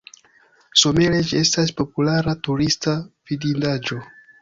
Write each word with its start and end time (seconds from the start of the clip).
Somere 0.83 1.19
ĝi 1.27 1.37
estas 1.43 1.75
populara 1.83 2.37
turista 2.51 2.99
vidindaĵo. 3.33 4.05